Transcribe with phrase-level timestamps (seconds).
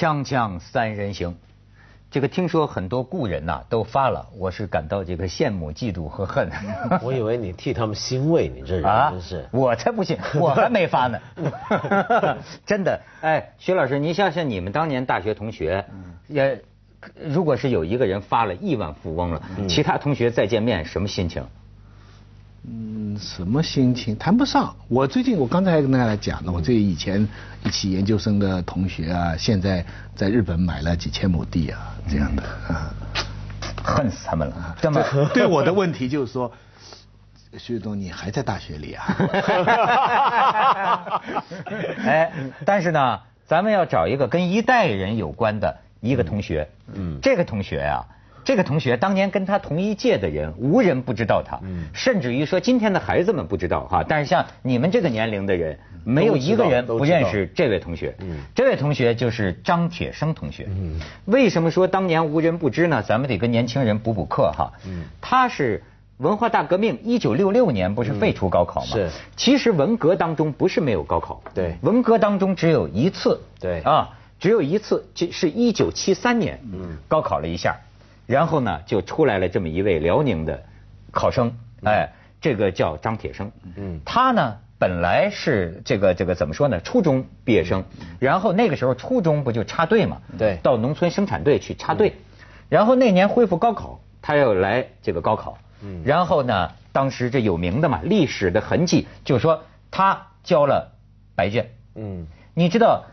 [0.00, 1.36] 锵锵三人行，
[2.10, 6.48] 这个听说很多故人呐、都发了，我是感到这个羡慕、嫉妒和恨。
[7.04, 9.46] 我以为你替他们欣慰，你这人啊真是。
[9.50, 11.18] 我才不信， 我还没发呢。
[12.64, 15.84] 真的，哎，徐老师，你想想你们当年大学同学，
[16.28, 16.62] 也
[17.22, 21.46] 如果是有一个人发了亿万富翁了，其他同学再见面什么心情？
[22.68, 24.74] 嗯，什么心情谈不上。
[24.88, 27.26] 我最近我刚才还跟大家讲了，我这以前
[27.64, 31.78] 一起研究生的同学啊，现在在日本买了几千亩地啊，
[32.08, 32.94] 这样的啊。
[33.82, 34.76] 恨死他们了。
[34.80, 36.52] 这么对我的问题就是说，
[37.56, 39.06] 徐总，你还在大学里啊？
[42.04, 42.30] 哎，
[42.66, 46.68] 但是呢，咱们要找一个跟一代人有关的一个同学。
[46.92, 48.04] 嗯，这个同学呀、
[48.50, 51.56] 这个同学当年跟他同一届的人，无人不知道他。
[51.62, 58.12] 嗯，甚至于说今天的孩子们不知道哈，但是像你们这个年龄的人，没有一个人不认识这位同学。
[58.18, 60.66] 嗯，这位同学就是张铁生同学。
[60.68, 63.00] 嗯，为什么说当年无人不知呢？
[63.00, 64.72] 咱们得跟年轻人补补课哈。
[64.84, 65.80] 嗯，他是。
[66.18, 68.88] 文化大革命一九六六年不是废除高考吗？
[68.88, 77.74] 是其实文革当中不是没有高考，对文革当中只有一次，对啊，只有一次，就是一九七三年，嗯，高考了一下，
[78.30, 80.62] 然后呢就出来了这么一位辽宁的
[81.10, 87.82] 考生，哎，这个叫张铁生，嗯，他呢本来是这个这个怎么说呢，初中毕业生，
[88.20, 90.60] 然后那个时候初中不就插队嘛，对。
[90.62, 92.14] 到农村生产队去插队，
[92.68, 100.92] 然后那年恢复高考，他要来这个高考，嗯，然后呢，当时这有名的嘛，历史的痕迹，就是说他交了
[101.34, 103.06] 白卷，嗯，你知道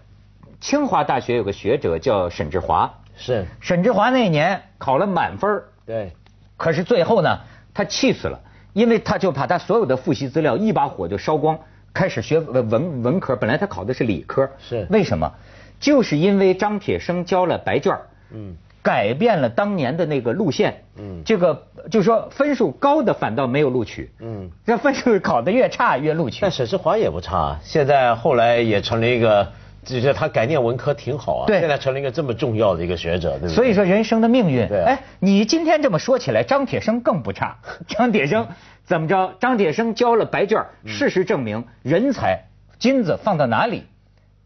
[0.61, 5.63] 清华大学有个学者叫沈志华，是，沈志华那一年考了满分儿。
[5.85, 6.13] 对，
[6.55, 7.39] 可是最后呢，
[7.73, 8.39] 他气死了，
[8.73, 11.59] 因为他就把他所有的复习资料一把火就烧光，
[11.93, 14.87] 开始学文文文科，本来他考的是理科，是。
[14.89, 15.31] 为什么？
[15.79, 18.01] 就是因为张铁生交了白卷儿
[18.31, 21.21] 嗯，改变了当年的那个路线，嗯。
[21.23, 26.39] 这个就是说分数高的反倒没有录取，嗯，这分数考得越差越录取。
[26.41, 26.49] 但。
[26.49, 29.51] 沈志华也不差，现在后来也成了一个，
[29.87, 33.55] 就是他改念文科挺好啊，对现在成了一个这么重要的一个学者，对不对？
[33.55, 37.57] 所以说人生的命运，对啊哎，你今天这么说起来，张铁生更不差。
[37.87, 38.47] 张铁生
[38.83, 39.33] 怎么着？
[39.39, 42.43] 张铁生交了白卷事实证明，人才
[42.77, 43.85] 金子放到哪里，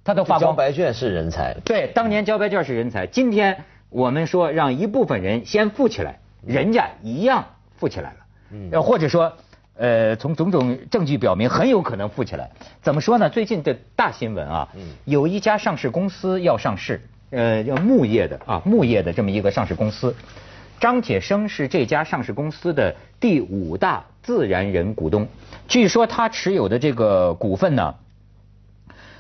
[0.04, 0.56] 他都发交光。
[0.56, 7.44] 白卷是人才，对，当年交白卷是人才，今天我们说让一部分人先富起来，人家一样
[7.78, 8.18] 富起来了。
[8.52, 9.34] 嗯，或者说，
[9.82, 12.52] 呃，从种种证据表明，很有可能富起来。
[12.84, 13.28] 怎么说呢？
[13.28, 14.70] 最近的大新闻啊，
[15.06, 20.16] 有一家上市公司要上市，呃，叫木业的啊，木业的这么一个上市公司。
[20.80, 25.28] 张铁生是这家上市公司的第五大自然人股东，
[25.68, 27.96] 据说他持有的这个股份呢，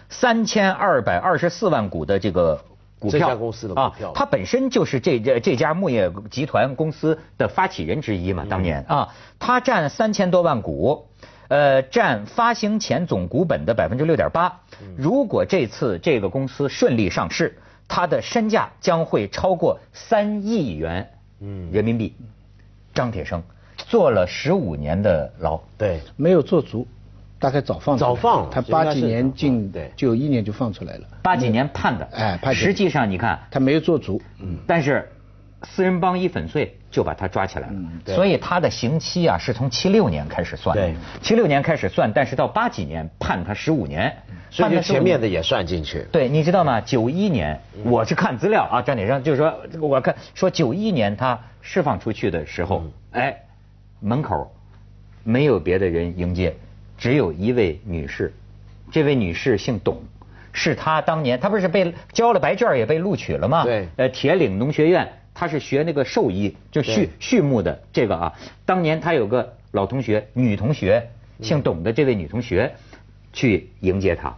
[0.10, 2.64] 三千二百二十四万股的这个
[3.02, 4.10] 股票，这家公司的股票。
[4.10, 8.86] 啊，他本身就是这这这家牧业集团公司的发起人之一嘛，当年。
[8.88, 11.08] 啊，他占三千多万股，
[11.48, 14.62] 呃，占发行前总股本的百分之六点八。
[14.96, 17.58] 如果这次这个公司顺利上市，
[17.88, 21.12] 它的身价将会超过三亿元
[21.72, 22.16] 人民币。
[22.94, 23.42] 张铁生
[23.78, 26.86] 坐了十五年的牢，对，没有做足，
[27.42, 29.92] 大概早放出来早放了他八几年进对。
[29.98, 35.12] 九一年就放出来了，八几年判的，哎判实际上你看，他没有做足，嗯，但是
[35.64, 37.74] 四人帮一粉碎就把他抓起来了，
[38.06, 38.16] 对。
[38.16, 44.16] 所以他的刑期啊是从七六年开始算，对，七六年开始算，但是到八几年判他十五年，
[44.52, 44.84] 所以就判他15年。
[44.84, 46.80] 前面的也算进去，对，你知道吗？
[46.82, 53.36] 九一年，我是看资料啊，张铁生就是说，我看说九一年他释放出去的时候，哎，
[54.00, 54.52] 门口
[55.24, 56.56] 没有别的人迎接，
[57.02, 58.32] 只有一位女士，
[58.92, 60.04] 这位女士姓董，
[60.54, 63.64] 是她当年她不是被交了白卷也被录取了吗？
[63.64, 68.32] 对呃，铁岭农学院，她是学那个兽医，就畜畜牧的这个啊。
[68.68, 71.10] 当年她有个老同学，女同学，
[71.42, 72.72] 姓董的这位女同学，
[73.34, 74.38] 去迎接她。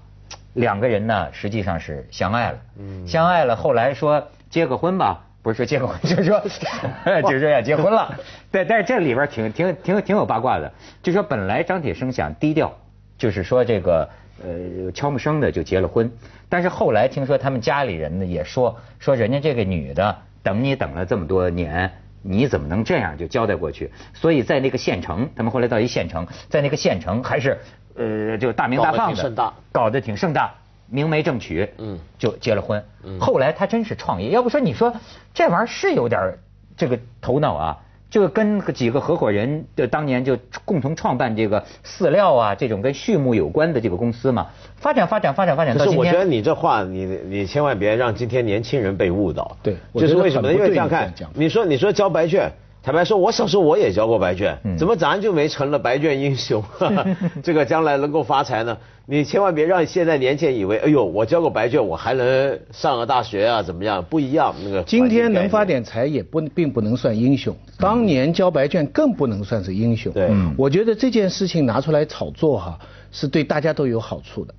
[0.53, 2.57] 两个人呢，实际上是相爱了，
[3.05, 3.57] 相爱了。
[3.57, 6.39] 后来说结个婚吧，不是说结个婚，就是说，
[7.21, 8.17] 就是说要结婚了。
[8.51, 10.71] 对，但是这里边挺挺挺挺有八卦的，
[11.03, 12.73] 就说本来张铁生想低调，
[13.17, 14.09] 就是说这个
[14.41, 16.11] 呃悄没声的就结了婚，
[16.49, 21.91] 但是后来听说他们家里人呢也说说人家这个女的等你等了这么多年。
[22.25, 23.91] 你怎么能这样就交代过去？
[24.13, 27.59] 所以在那个县城，他们后来到一县城，在那个县城还是
[27.97, 30.53] 呃就大名大放的，挺盛大搞得挺盛大，
[30.93, 32.81] 明媒正娶，嗯嗯，就结了婚。
[33.19, 34.93] 后来他真是创业，要不说你说
[35.33, 36.37] 这玩意儿是有点儿
[36.77, 37.77] 这个头脑啊。
[38.11, 44.45] 这个跟几个合伙人的当年就共同创办这个饲料啊这种跟畜牧有关的这个公司嘛，
[44.75, 46.03] 发展发展发展发展到今天。
[46.03, 49.57] 可是我觉得你这话，你你千万别让今天年轻人被误导。
[49.63, 50.53] 对就是为什么呢？
[50.53, 52.53] 因为这样看你说你说交白卷。
[52.83, 56.61] 坦白说，我小时候我也交过白卷，嗯怎么咱就没成了白卷英雄？
[57.41, 58.77] 这个将来能够发财呢？
[59.05, 63.63] 你千万别让现在年轻人以为，哎呦，我交过白卷，我还能上个大学啊？
[63.63, 64.03] 怎么样？
[64.03, 70.11] 不一样，那个今天能发点财也不并不能算英雄，当年交白卷更不能算是英雄。
[70.11, 72.77] 对嗯我觉得这件事情拿出来炒作哈，
[73.13, 74.53] 是对大家都有好处的。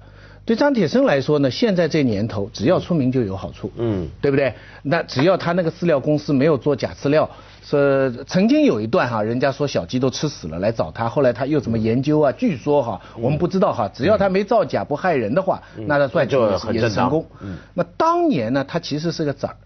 [0.44, 4.52] 对张铁生来说呢，现在这年头，只要出名就有好处，嗯对不对？
[4.82, 7.28] 那只要他那个饲料公司没有做假饲料，
[7.62, 12.30] 说曾经有一段哈，人家说小鸡都吃死了来找他，后来他又怎么研究啊？
[12.32, 17.24] 据说哈，我们不知道哈，只要他没造假不害人的话，那他赚钱就也是成功。
[17.40, 19.56] 嗯那当年呢，他其实是个子儿，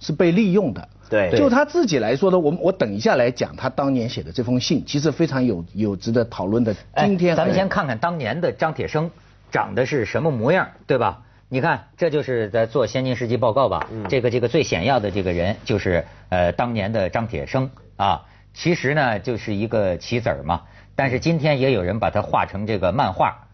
[0.00, 0.88] 是被利用的。
[1.10, 6.74] 对就他自己来说呢，我们我等一下来讲他当年写的这封信，其实非常有有值得讨论的。
[6.92, 9.10] 哎今天咱们先看看当年的张铁生
[9.52, 11.22] 长得是什么模样，对吧？
[11.48, 13.86] 你看，这就是在做先进事迹报告吧。
[13.92, 18.24] 嗯这个这个最显要的这个人就是呃当年的张铁生啊。
[18.54, 20.62] 其实呢就是一个棋子儿嘛，
[20.94, 23.48] 但是今天也有人把他画成这个漫画，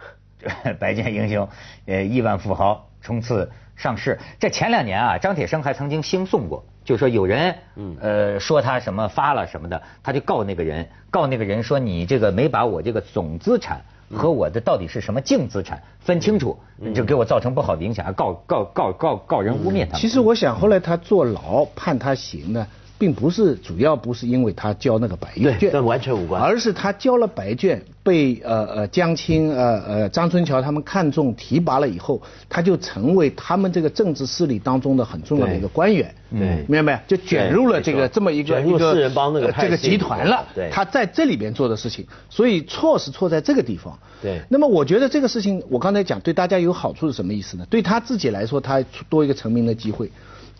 [0.80, 1.48] 白剑英雄，
[1.86, 4.18] 呃亿万富豪冲刺上市。
[4.40, 7.56] 这前两年啊，张铁生还曾经兴讼过，就说有人
[8.00, 13.82] 呃说他什么发了什么的，他就告那个人，告那个人说你这个没把我这个总资产。
[14.12, 16.56] 和我的到底是什么净资产分清楚，
[16.94, 20.00] 就给我造成不好的影响，告告告告告人污蔑他们。
[20.00, 22.66] 其实我想，后来他坐牢判他刑呢，
[22.98, 36.14] 并不是主要不是因为他交那个白对卷，跟完全无关而是他交了白卷，被呃呃江青呃呃张春桥他们看中提拔了以后，他就成为他们这个政治势力当中的很重要的一个官员。
[36.30, 36.98] 对明白没有？
[37.08, 40.46] 就卷入了这个这么一个一个四人帮那个呃这个集团了。
[40.54, 43.98] 对他在这里边做的事情，所以错是错在这个地方。
[44.22, 47.66] 对那么我觉得这个事情，我刚才讲对大家有好处是什么意思呢？
[47.68, 50.10] 对他自己来说，他多一个成名的机会，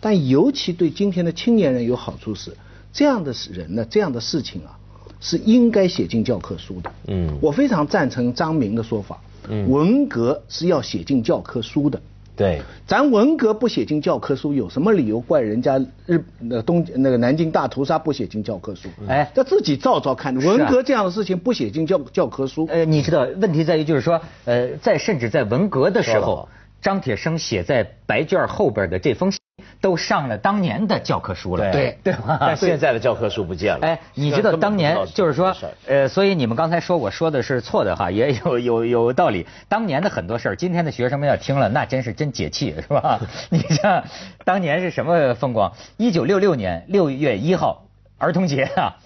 [0.01, 2.51] 但尤其对今天的青年人有好处是，
[2.93, 4.76] 这样的人呢，这样的事情啊，
[5.19, 6.91] 是应该写进教科书的。
[7.07, 7.37] 嗯。
[7.41, 9.19] 我非常赞成张明的说法，
[9.49, 9.69] 嗯。
[9.69, 12.01] 文革是要写进教科书的。
[12.35, 18.87] 对，咱文革不写进教科书，有什么理由怪人家日那东那个南京大屠杀不写进教科书？
[19.07, 19.31] 哎。
[19.33, 20.45] 他自己照照看，啊。
[20.45, 26.47] 文革这样的事情不写进教教科书，呃，你知道问题在于就是说，呃，在甚至在文革的时候，
[26.79, 29.39] 张铁生写在白卷后边的这封信
[29.79, 32.37] 都上了当年的教科书了，对对吧？
[32.39, 33.85] 但现在的教科书不见了。
[33.85, 39.45] 哎，你知道当年就是说，呃，所以你们刚才说我说的是错的哈，也有有 有道理。
[39.69, 43.19] 当年的很多事儿，今天的学生们要听了，那真是真解气，是吧？
[43.49, 44.03] 你像
[44.43, 45.71] 当年是什么风光？
[45.97, 47.85] 一九六六年六月一号，
[48.17, 48.97] 儿童节啊。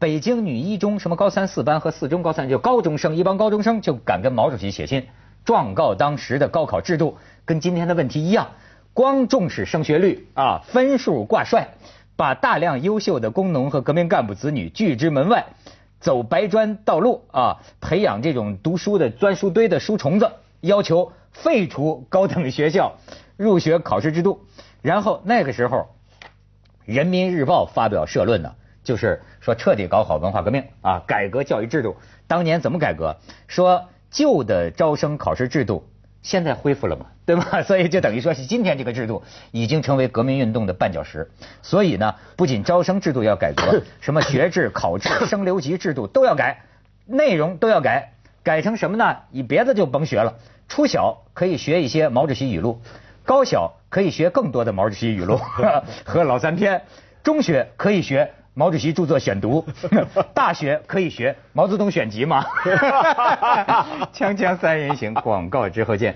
[0.00, 5.06] 北京女一中什么高三四班和四中高三就高中生一帮高中生就敢跟毛主席写信，
[5.46, 7.16] 状告当时的高考制度
[7.46, 8.48] 跟今天的问题一样，
[8.94, 11.68] 光重视升学率啊，分数挂帅，
[12.16, 15.44] 把大量优秀的工农和革命干部子女拒之门外，
[16.00, 20.30] 走白砖道路啊，培养这种读书的钻书堆的书虫子，
[20.60, 22.94] 要求废除高等学校
[23.36, 24.46] 入学考试制度，
[24.80, 25.88] 然后那个时候。
[26.86, 28.52] 人民日报发表社论呢，
[28.82, 31.96] 就是说彻底搞好文化革命啊，改革教育制度。
[32.26, 33.16] 当年怎么改革？
[33.48, 35.88] 说旧的招生考试制度
[36.24, 37.62] 现在恢复了嘛， 对吧？
[37.62, 41.30] 所以就等于说是今天这个制度已经成为革命运动的绊脚石。
[41.62, 46.62] 所以呢，不仅招生制度要改革，什么学制、考制、升留级制度都要改，
[47.06, 48.10] 内容都要改。
[48.42, 49.18] 改成什么呢？
[49.30, 50.34] 你别的就甭学了，
[50.68, 52.82] 初小可以学一些毛主席语录。
[53.24, 55.38] 高小可以学更多的毛主席语录
[56.04, 56.82] 和老三篇，
[57.22, 59.66] 中学可以学毛主席著作选读，
[60.32, 62.44] 大学可以学毛泽东选集嘛。
[64.14, 66.14] 锵锵三人行， 广告之后见。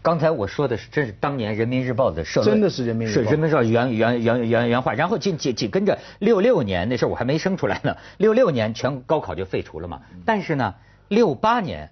[0.00, 4.94] 刚才我说的是，真是当年人民日报的社论，真的是人民日报是人民日报原原原原原话。
[4.94, 10.00] 然后紧紧紧跟着六六年那时候我还没生出来呢，六六年全高考就废除了嘛。
[10.24, 10.74] 但是呢，
[11.08, 11.90] 六八年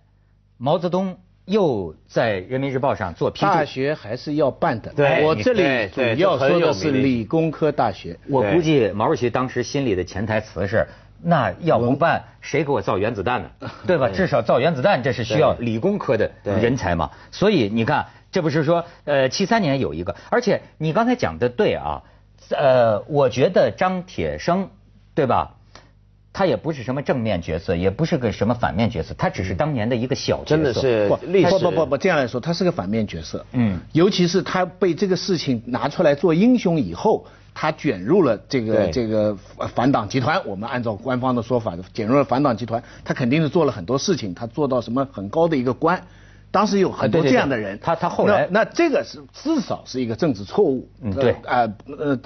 [0.56, 1.18] 毛泽东。
[1.46, 4.92] 又在人民日报上做批注，大学还是要办的。
[4.94, 8.18] 对我这里主要说的是理工科大学。
[8.28, 10.86] 我估计毛主席当时心里的潜台词是：
[11.22, 13.50] 那要不办，谁给我造原子弹呢？
[13.86, 14.08] 对吧？
[14.10, 17.10] 至少造原子弹，这是需要理工科的人才嘛。
[17.30, 22.02] 所以你看，这不是说，呃，七三年有一个，而且你刚才讲的对啊，
[22.50, 24.68] 呃，我觉得张铁生，
[25.14, 25.55] 对吧？
[26.36, 30.56] 他也不是什么正面角色，也不是个什么反面角色，他只是当年的一个小角色。
[30.56, 33.46] 真的是历史不不不不这样来说，他是个反面角色。
[33.52, 37.24] 嗯，尤其是他被这个事情拿出来做英雄以后，
[37.54, 40.46] 他卷入了这个这个反反党集团。
[40.46, 46.02] 我们按照官方的说法，卷入了反党集团，他肯定是做了很多事情，他做到什么很高的一个官。
[46.50, 50.86] 当时有很多啊对对对这样的人，他他后来那那这个是至少是一个政治错误。
[51.00, 52.18] 嗯对呃呃，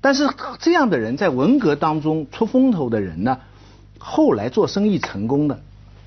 [0.00, 0.28] 但是
[0.60, 3.40] 这样的人在文革当中出风头的人呢，
[3.98, 5.58] 后来做生意成功的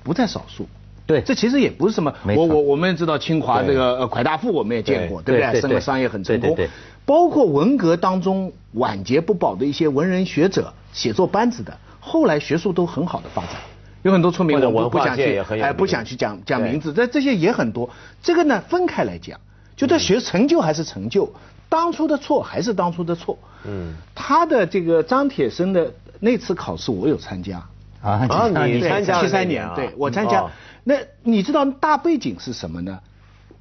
[0.02, 0.66] 不在少数。
[1.06, 5.60] 对这其实也不是什么，我我我们也知道清华这个呃蒯大富我们也见过，对不对？
[5.60, 6.70] 生了商业很成功对对对。
[7.04, 13.54] 包括文革当中晚节不保的一些文人学者、写作班子的，后来学术都很好的发展，
[14.02, 17.90] 有很多出名的我不想去哎不想去讲讲名字，但这些也很多。
[18.22, 19.40] 这个呢分开来讲，
[19.74, 21.28] 就这学成就还是成就，
[21.68, 23.36] 当初的错还是当初的错。
[23.64, 27.60] 嗯，他的这个张铁生的那次考试我有参加。
[28.02, 30.50] 啊啊你参加七三年啊对我参加哦。
[30.84, 33.00] 那你知道大背景是什么呢？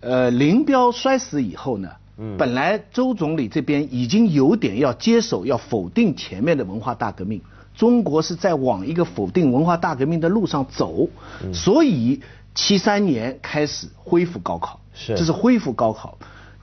[0.01, 7.41] 呃，林彪摔死以后呢，嗯本来周总理这边已经有点要接手，要否定前面的文化大革命。
[7.75, 11.07] 中国是在往一个否定文化大革命的路上走，
[11.43, 12.21] 嗯所以
[12.55, 16.17] 七三年开始恢复高考，是这是恢复高考。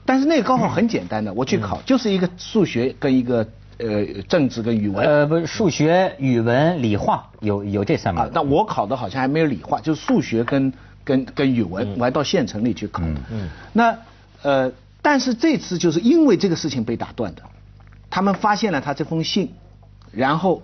[0.05, 3.47] 但是那个高考很简单的， 我去嗯考就是一个数学跟一个
[3.79, 5.05] 呃政治跟语文。
[5.05, 8.23] 呃，不是数学、语文、理化有有这三门，。
[8.23, 13.03] 啊但我考的好像还没有理化，就是数学跟跟跟语文，我还到县城里去考。
[13.31, 13.97] 嗯，那
[14.41, 17.41] 呃，但是这次就是因为这个事情被打断的，
[18.09, 19.51] 他们发现了他这封信，
[20.11, 20.61] 然后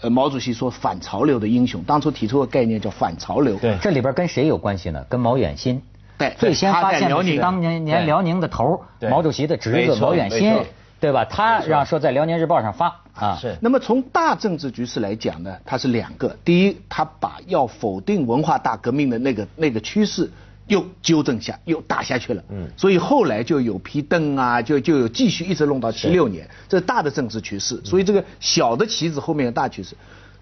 [0.00, 3.56] 呃，毛主席说反潮流的英雄，当初提出个概念叫反潮流。
[3.56, 5.04] 对这里边跟谁有关系呢？
[5.08, 5.82] 跟毛远新。
[6.18, 10.54] 对最先发现的是在辽宁当年年辽宁的头毛主席的侄子毛远新
[10.98, 11.24] 对吧？
[11.24, 16.36] 他让说在《辽宁日报》上发啊，是那么从大政治局势来讲呢，它是两个。
[16.44, 20.30] 第一，他把要否定文化大革命的那个那个趋势
[20.66, 22.42] 又纠正下，又打下去了。
[22.48, 27.80] 嗯，所以后来就有批邓啊，就就有继续一直弄到七六年，这是大的政治趋势。
[27.84, 29.94] 所以这个小的棋子后面有大趋势。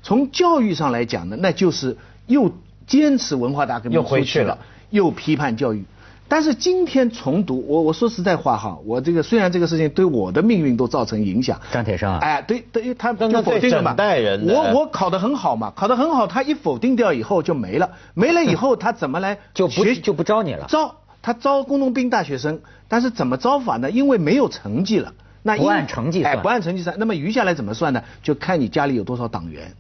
[0.03, 1.97] 从教育上来讲呢，那就是
[2.27, 2.53] 又
[2.87, 4.59] 坚持文化大革命又回去了
[4.91, 5.85] 又批判教育。
[6.27, 13.93] 但是今天重读，我我说实在话哈，我这个虽然这个事情对我的命运都造成影响，张铁生啊哎，对对，他就否定了嘛。
[13.93, 23.91] 对整代人的我我考得很好嘛，考得很好，他一否定掉以后就没了，没了以后他怎么来 就不学就不招你了招他招工农兵大学生，但是怎么招法呢？
[23.91, 25.13] 因为没有成绩了，
[25.43, 28.03] 那因不按成绩算哎，不按成绩算，那么余下来怎么算呢？
[28.23, 29.75] 就看你家里有多少党员，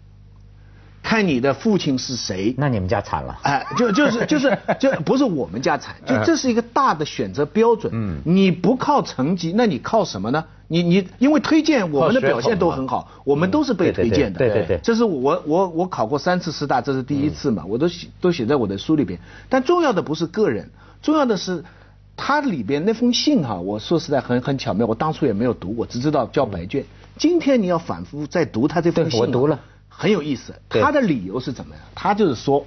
[1.04, 2.54] 看你的父亲是谁。
[2.56, 3.38] 那你们家惨了。
[3.42, 7.92] 哎，就就是就是就不是我们家惨，就这是一个大的选择标准。
[7.94, 10.42] 嗯你不靠成绩，那你靠什么呢？
[10.66, 14.38] 你你因为推荐我们的表现都很好，我们都是被推荐的。
[14.38, 19.20] 对对对对对这是我我我考过三次师大，这是第一次嘛，我都写都写在我的书里边。
[19.50, 20.70] 但重要的不是个人，
[21.02, 21.62] 重要的是
[22.16, 26.82] 它里边那封信哈，我说实在很很巧妙，我当初也没有读，我只知道交白卷。
[27.18, 29.60] 今天你要反复再读他这封信啊，我读了
[29.96, 30.54] 很有意思。
[30.68, 31.84] 他的理由是怎么样？
[31.94, 32.66] 他就是说，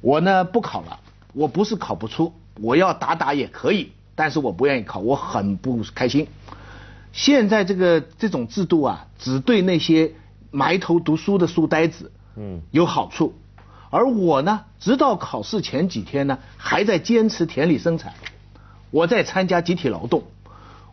[0.00, 1.00] 我呢不考了，
[1.32, 6.28] 我不是考不出，我要打打也可以，但是我不愿意考，我很不开心。
[7.12, 10.12] 现在这个这种制度啊，只对那些
[10.50, 13.34] 埋头读书的书呆子，嗯，有好处。
[13.90, 18.14] 而我呢，直到考试前几天呢，还在坚持田里生产，
[18.90, 20.24] 我在参加集体劳动。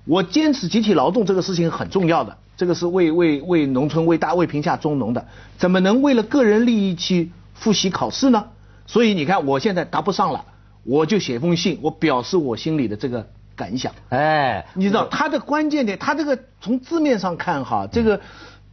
[0.06, 5.26] 我坚持集体劳动这个事情很重要的，这个是为为为农村为大为贫下中农的，
[5.58, 8.48] 怎么能为了个人利益去复习考试呢？
[8.86, 10.44] 所以你看，我现在答不上了，
[10.84, 13.26] 我就写封信，我表示我心里的这个
[13.56, 13.94] 感想。
[14.10, 18.20] 哎，你知道他的关键点，他这个从字面上看哈，这个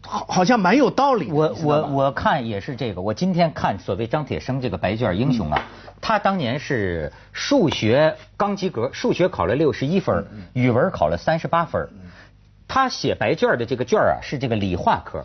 [0.01, 1.31] 好好像蛮有道理。
[1.31, 5.63] 我我我看也是这个，我今天看所谓张铁生这个白卷英雄啊，
[6.01, 11.89] 他当年是数学刚及格，数学考了六十一分，语文考了三十八分。
[12.69, 15.25] 他写白卷的这个卷啊是这个理化科，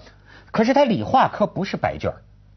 [0.52, 2.12] 可是他理化科不是白卷，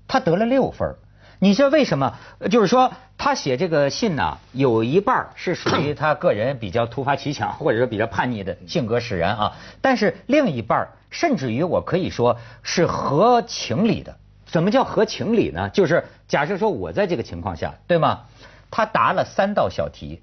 [0.07, 0.95] 他得了六分。
[1.41, 2.15] 你知道为什么？
[2.51, 14.17] 就是说他写这个信呐、有一半是属于他个人比较突发奇想，或者说比较叛逆的性格使然啊，但是另一半甚至于我可以说是合情理的。
[14.47, 15.69] 怎么叫合情理呢？
[15.71, 18.23] 就是假设说我在这个情况下，对吗？
[18.71, 20.23] 他答了三道小题，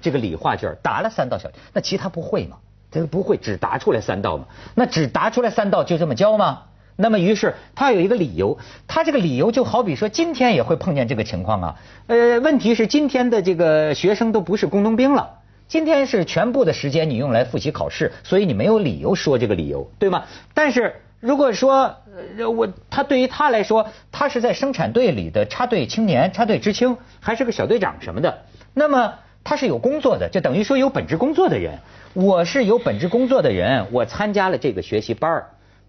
[0.00, 2.58] 这个理化卷答了三道小题，那其他不会吗？
[2.90, 4.46] 这个不会，只答出来三道吗？
[4.74, 6.62] 那只答出来三道就这么教吗？
[6.96, 11.76] 那么于是他有一个理由，他这个理由就好比说今天也会碰见这个情况啊。
[12.08, 15.38] 呃，问题是今天的这个学生都不是工农兵了。
[15.66, 20.24] 今天是全部的时间你用来复习考试，所以你没有理由说这个理由，对吗？
[20.52, 21.96] 但是如果说
[22.36, 28.42] 呃我他对于他来说，他是在生产队里的插队青年、插队知青，还是个小队长什么的，
[28.74, 29.14] 那么。
[29.50, 31.80] 他他是有工作的，就等于说有本职工作的人。
[32.14, 35.46] 我是有本职工作的人，我参加了这个学习班儿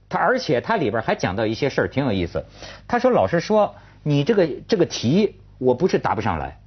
[0.09, 2.43] 他而且他里边还讲到一些事儿，挺有意思。
[2.87, 6.57] 他说老师说你这个这个题我不是答不上来，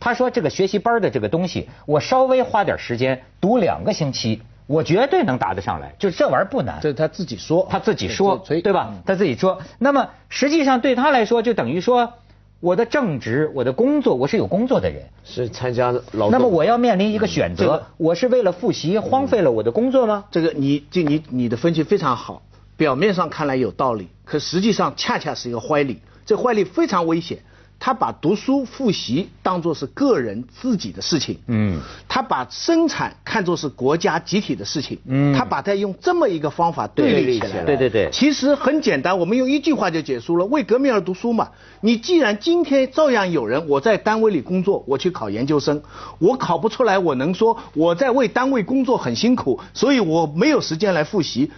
[0.00, 5.92] 他说这个学习班的这个东西，我稍微花点时间读两个星期，我绝对能答得上来。
[5.98, 6.78] 就这玩意儿不难。
[6.80, 8.94] 这是他自己说，他自己说，对吧？
[9.04, 9.60] 他自己说。
[9.78, 12.14] 那么实际上对他来说，就等于说
[12.60, 15.04] 我的正职、我的工作，我是有工作的人。
[15.24, 16.30] 是参加劳动。
[16.30, 20.24] 那么我要面临一个选择这个，我是为了复习荒废了我的工作吗？
[20.32, 22.42] 这个你这你你的分析非常好，
[22.76, 27.38] 表面上看来有道理，可实际上恰恰是一个歪理，这歪理非常危险。
[27.80, 41.50] 他把读书复习当作是个人自己的事情，嗯，他把生产看作是国家集体的事情，嗯他把它用这么一个方法对对立起来立起来，对对对其实很简单，我们用一句话就结束了：为革命而读书嘛。
[41.80, 45.80] 你既然今天照样有人我在单位里工作，我去考研究生，
[46.18, 51.52] 我考不出来，我能说我在为单位工作很辛苦，所以我没有时间来复习。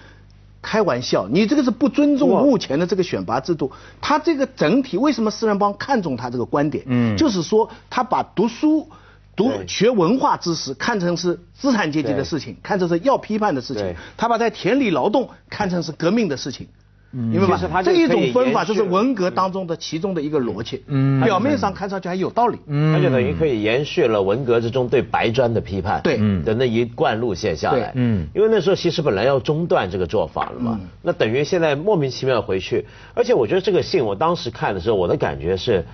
[0.63, 3.73] 开玩笑，你这个是不尊重目前的这个选拔制度。
[4.01, 6.85] 他这个整体为什么四人帮看重他这个观点？
[6.87, 8.89] 嗯就是说他把读书。
[9.37, 13.95] 读学文化知识看成是资产阶级的事情，看成是要批判的事情。
[14.19, 16.75] 他把在田里劳动看成是革命的事情，明
[17.13, 17.83] 白其实他？
[17.83, 20.83] 这一种分法就是文革当中的其中的一个逻辑。
[20.87, 21.21] 嗯。
[21.23, 22.59] 表面上看上去还有道理。
[22.67, 22.95] 嗯。
[22.95, 26.17] 他就等于可以延续了文革之中对白砖的批判，对。
[26.21, 26.45] 嗯。
[26.45, 27.93] 的那一贯路线下来，对。
[27.95, 28.27] 嗯。
[28.35, 35.85] 因为那时候其实本来要中断这个做法了嘛，那等于现在莫名其妙回去，而且我觉得这个信我当时看的时候，我的感觉是，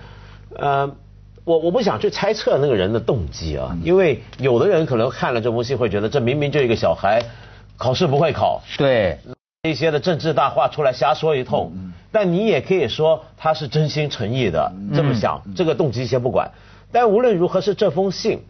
[0.55, 0.91] 呃。
[1.47, 7.21] 我我不想去猜测那个人的动机啊，因为有的人可能看了这封信会觉得这明明就一个小孩，
[7.77, 9.17] 考试不会考，对，
[9.63, 11.73] 一些的政治大话出来瞎说一通，
[12.11, 16.51] 但你也可以说他是真心诚意的这么想，这个动机先不管。
[16.91, 18.45] 但无论如何是这封信，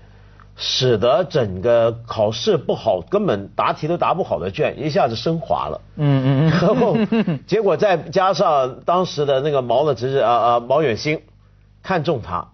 [0.58, 5.82] 使得整个考试不好，根本答题都答不好的卷一下子升华了。
[5.96, 6.98] 嗯嗯嗯然后
[7.48, 11.22] 结果再加上当时的那个毛的侄子啊啊毛远新
[11.82, 12.50] 看中他，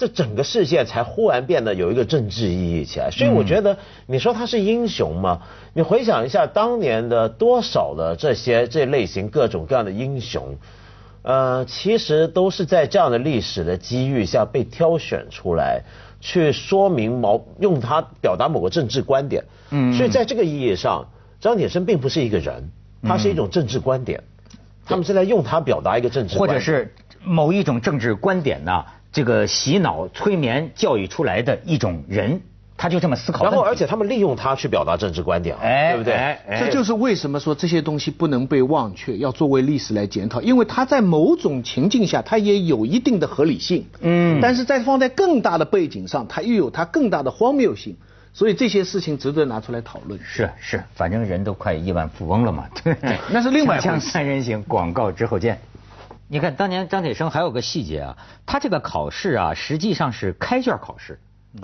[0.00, 3.10] 这整个事件才忽然变得有一个政治意义起来。
[3.10, 5.42] 所以我觉得你说他是英雄吗？
[5.74, 10.56] 你回想一下当年的多少的这些这类型各种各样的英雄。
[11.20, 15.82] 呃，其实都是在这样的历史的机遇下被挑选出来，
[16.18, 19.44] 去说明某用他表达某个政治观点。
[19.68, 21.08] 嗯所以在这个意义上，
[21.38, 22.70] 张铁生并不是一个人，
[23.02, 24.22] 他是一种政治观点。
[24.86, 32.40] 他们是在用它表达一个政治或观点，者是某一种政治观点呢，这个洗脑、催眠、教育出来的一种人，
[32.76, 33.44] 他就这么思考。
[33.44, 36.14] 然后而且他们利用它去表达政治观点，哎，对不对？
[36.14, 43.84] 哎哎这就是为什么说这些东西不能被忘却，要作为历史来检讨，因为它在某种情境下，它也有一定的合理性。
[44.00, 47.96] 嗯但是在放在更大的背景上，它又有它更大的荒谬性，
[48.32, 50.18] 所以这些事情值得拿出来讨论。
[50.22, 52.66] 是是，反正人都快亿万富翁了嘛。
[52.82, 52.96] 对，
[53.30, 55.58] 那是另外一回事锵锵三人行，广告之后见。
[56.32, 58.16] 你看，当年张铁生还有个细节啊，
[58.46, 61.18] 他这个考试啊，实际上是开卷考试，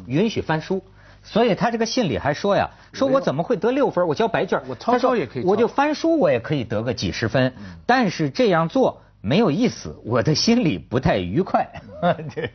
[0.09, 0.83] 允许翻书。
[1.23, 4.09] 所以他这个信里还说呀，说我怎么会得六分？
[4.09, 7.55] 我交白卷，我抄抄也可以我就翻书，我也可以得个几十分。
[7.87, 11.69] 但是这样做没有意思，我的心里不太愉快。
[12.35, 12.51] 对，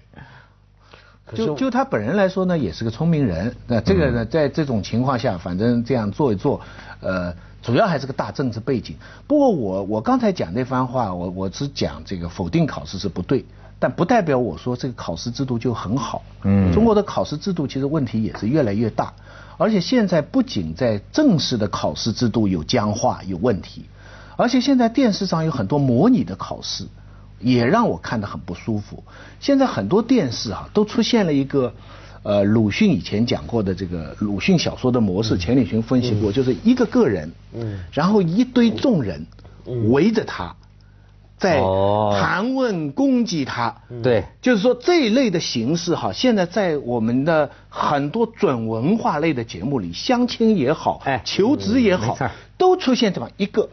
[1.33, 3.55] 就就他本人来说呢，也是个聪明人。
[3.67, 6.59] 那这个呢，在这种情况下，反正这样做一做，
[6.99, 8.95] 呃，主要还是个大政治背景。
[9.27, 13.45] 不过我我刚才讲那番话，我我只讲这个否定考试是不对，
[13.79, 16.23] 但不代表我说这个考试制度就很好。
[16.43, 19.13] 嗯中国的考试制度其实问题也是越来越大，
[19.57, 23.85] 而且现在不仅在正式的考试制度有僵化有问题，
[24.37, 26.87] 而且现在电视上有很多模拟的考试。
[27.43, 29.03] 也让我看得很不舒服。
[29.39, 31.73] 现在很多电视啊，都出现了一个，
[32.23, 37.79] 呃，鲁迅以前讲过的这个鲁迅小说的模式，钱理群分析过，就是一个个人，嗯。
[37.91, 39.25] 然后一堆众人
[39.89, 40.55] 围着他，
[41.37, 42.15] 在哦。
[42.19, 43.75] 盘问攻击他。
[44.03, 51.21] 对，就是说这一类的形式哈，现在在我们的很多准文化类的节目里，相亲也好，哎。
[51.25, 52.17] 求职也好，
[52.57, 53.69] 都出现这么一个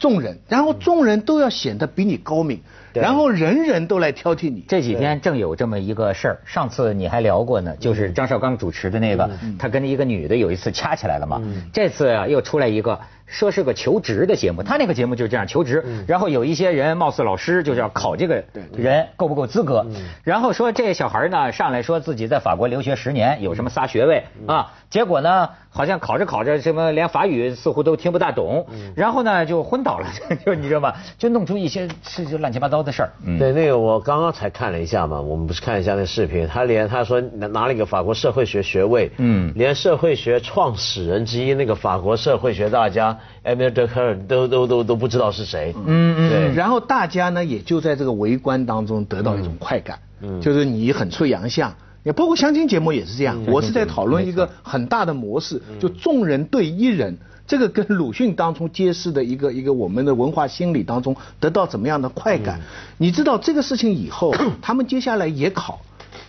[0.00, 2.64] 众人，然后众人都要显得比你高明，对
[3.02, 4.64] 然后人人都来挑剔你。
[4.68, 11.40] 这几天正有这么一个事儿，上次你还聊过呢，就是张绍刚主持的那个，他跟一个女的有一次掐起来了嘛。
[11.72, 18.44] 这次啊又出来一个，说是个求职的节目，他那个节目就是这样求职，然后有一些人貌似老师，就是要考这个
[18.76, 19.86] 人够不够资格，
[20.22, 29.98] 然后说这小孩呢上来说自己在法国留学十年，有什么仨学位啊，结果呢好像考着考着什么连法语似乎都听不大懂，然后呢就昏倒。
[29.98, 30.08] 了，
[30.44, 30.96] 就你知道吧？
[31.18, 33.10] 就弄出一些是就乱七八糟的事儿。
[33.24, 45.74] 嗯，对，那个我刚刚才看了一下嘛，我们不是看一下那视频，他连他说拿拿了一个法国社会学学位，嗯，连社会学创始人之一那个法国社会学大家埃米尔德科尔都都都都不知道是谁。
[45.86, 46.30] 嗯嗯。
[46.30, 46.54] 对。
[46.54, 51.74] 然后大家呢也就在这个围观当中得到一种快感，嗯，就是你很出洋相。
[52.04, 62.60] 也包括相亲节目也是这样，我是在讨论一个很大的模式，就众人对一人，这个跟鲁迅当中揭示的一个一个我们的文化心理当中得到怎么样的快感？
[62.98, 65.80] 你知道这个事情以后，他们接下来也考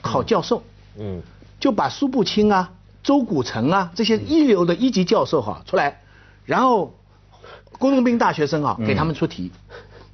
[0.01, 0.63] 考教授，
[0.97, 1.21] 嗯，
[1.59, 2.71] 就把苏步青啊、
[3.03, 5.99] 周古城啊这些一流的一级教授哈出来，
[6.45, 6.93] 然后
[7.77, 9.51] 工农兵大学生啊给他们出题，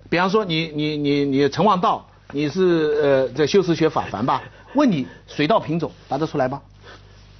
[0.10, 4.42] 比方说你你你你陈望道，你是呃在修辞学法凡吧？
[4.74, 6.62] 问你水稻品种答得出来吗？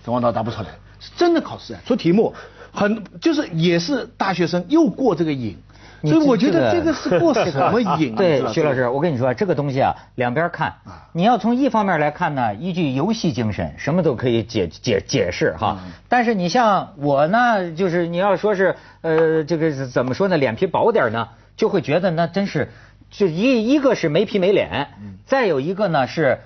[0.04, 2.34] 陈望道答不出来，是真的考试啊，出题目，
[2.72, 5.56] 很就是也是大学生又过这个瘾，
[6.02, 8.14] 所以我觉得这个是过什么瘾？
[8.18, 10.74] 对，徐老师，我跟你说这个东西啊，两边看，
[11.14, 15.78] 你要从一方面来看呢，依据游戏精神，什么都可以解解解释哈。
[16.10, 22.72] 但是你像我呢，就是你要说是呃这个怎么说呢，脸皮薄点呢，就会觉得那真是
[23.12, 24.88] 就一一个是没皮没脸，
[25.28, 26.40] 再有一个呢是。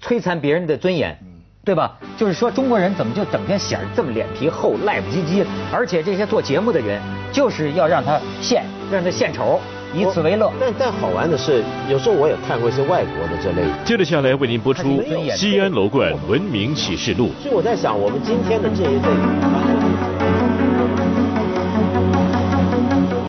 [0.00, 1.16] 摧残别人的尊严，
[1.64, 1.96] 对吧？
[2.16, 5.44] 就是说中国人怎么就整天显得这么脸皮厚、赖不唧唧？
[5.72, 7.00] 而且这些做节目的人
[7.32, 9.60] 就是要让他献，让他献丑，
[9.94, 10.52] 以此为乐。
[10.60, 13.62] 但但好玩的是，有时候我也看过一些外国的这类。
[13.84, 15.02] 接着下来为您播出
[15.36, 17.30] 《西安楼冠文明启示录》。
[17.42, 19.75] 所以我在想，我们今天的这一类。